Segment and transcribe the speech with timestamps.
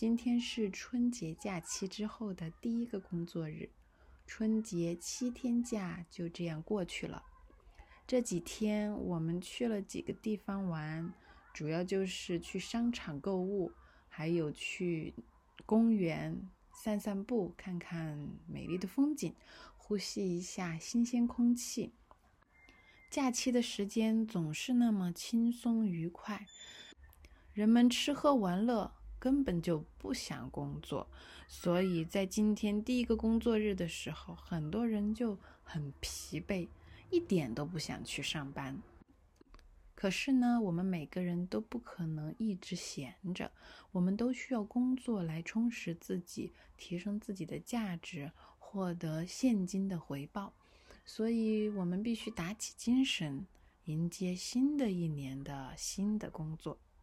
[0.00, 3.68] 今天是春节假期之后的第一个工作日，
[4.26, 7.22] 春节七天假就这样过去了。
[8.06, 11.12] 这几天我们去了几个地方玩，
[11.52, 13.72] 主要就是去商场购物，
[14.08, 15.12] 还有去
[15.66, 19.34] 公园散散步，看看美丽的风景，
[19.76, 21.92] 呼吸一下新鲜空气。
[23.10, 26.46] 假期的时间总是那么轻松愉快，
[27.52, 28.94] 人们吃喝玩乐。
[29.20, 31.06] 根本就不想工作，
[31.46, 36.66] 所以在今天第一个工作日的时候，很多人就很疲惫，
[37.10, 38.80] 一点都不想去上班。
[39.94, 43.52] 可是呢，我们每个人都不可能一直闲着，
[43.92, 50.54] 我们都需要工作来充实自己，提升自己的价值，获得现金的回报。
[51.04, 53.46] 所以，我们必须打起精神，
[53.84, 56.78] 迎接新的一年的新的工作。